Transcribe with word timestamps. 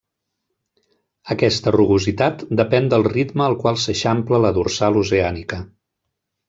Aquesta 1.35 1.73
rugositat 1.75 2.41
depèn 2.63 2.91
del 2.95 3.07
ritme 3.15 3.47
al 3.49 3.59
qual 3.63 3.81
s'eixampla 3.87 4.45
la 4.47 4.55
dorsal 4.61 5.03
oceànica. 5.05 5.67